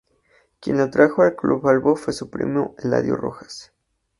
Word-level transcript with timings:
Quien 0.61 0.79
lo 0.79 0.89
trajo 0.89 1.21
a 1.21 1.35
club 1.35 1.67
albo 1.67 1.95
fue 1.95 2.11
su 2.11 2.31
primo 2.31 2.73
Eladio 2.79 3.15
Rojas. 3.15 3.71